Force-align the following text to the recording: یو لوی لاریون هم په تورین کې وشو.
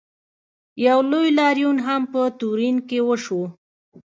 یو 0.87 0.99
لوی 1.11 1.27
لاریون 1.39 1.77
هم 1.87 2.01
په 2.13 2.21
تورین 2.39 2.77
کې 2.89 2.99
وشو. 3.07 3.41